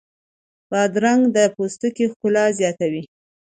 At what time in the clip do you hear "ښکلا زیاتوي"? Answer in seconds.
2.11-3.03